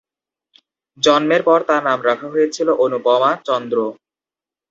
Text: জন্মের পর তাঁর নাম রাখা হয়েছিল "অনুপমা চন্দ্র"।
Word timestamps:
জন্মের 0.97 1.41
পর 1.43 1.59
তাঁর 1.67 1.81
নাম 1.83 1.99
রাখা 2.07 2.27
হয়েছিল 2.33 2.67
"অনুপমা 2.85 3.31
চন্দ্র"। 3.47 3.77